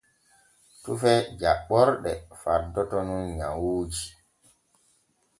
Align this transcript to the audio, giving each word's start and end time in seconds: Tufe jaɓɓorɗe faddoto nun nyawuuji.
Tufe 0.83 1.13
jaɓɓorɗe 1.39 2.11
faddoto 2.41 2.97
nun 3.07 3.23
nyawuuji. 3.37 4.07